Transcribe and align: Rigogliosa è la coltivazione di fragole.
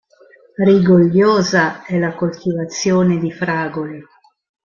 Rigogliosa 0.57 1.85
è 1.85 1.99
la 1.99 2.15
coltivazione 2.15 3.19
di 3.19 3.31
fragole. 3.31 4.03